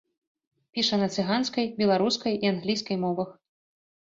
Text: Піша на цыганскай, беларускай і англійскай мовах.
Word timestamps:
Піша 0.77 0.97
на 1.01 1.09
цыганскай, 1.19 1.67
беларускай 1.83 2.33
і 2.47 2.51
англійскай 2.53 2.97
мовах. 3.05 3.29